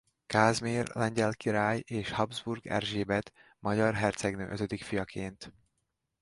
Kázmér 0.25 0.87
lengyel 0.93 1.33
király 1.33 1.79
és 1.85 2.11
Habsburg 2.11 2.67
Erzsébet 2.67 3.33
magyar 3.59 3.93
hercegnő 3.93 4.49
ötödik 4.49 4.83
fiaként. 4.83 5.51